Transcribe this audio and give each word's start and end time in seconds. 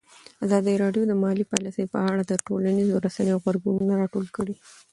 ازادي 0.45 0.73
راډیو 0.83 1.03
د 1.07 1.13
مالي 1.23 1.45
پالیسي 1.51 1.83
په 1.93 1.99
اړه 2.09 2.21
د 2.25 2.33
ټولنیزو 2.47 3.03
رسنیو 3.05 3.41
غبرګونونه 3.41 3.93
راټول 4.01 4.25
کړي. 4.35 4.55